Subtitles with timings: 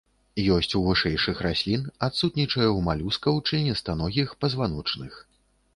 [0.53, 5.25] Ёсць у вышэйшых раслін, адсутнічае ў малюскаў, членістаногіх, пазваночных.